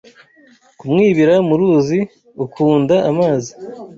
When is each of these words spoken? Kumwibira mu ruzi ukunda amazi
Kumwibira 0.77 1.33
mu 1.47 1.53
ruzi 1.59 1.99
ukunda 2.45 2.95
amazi 3.09 3.51